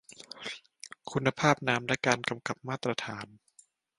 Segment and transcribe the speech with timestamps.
[1.11, 3.27] คุณภาพน้ำ และการกำกับมาตรฐาน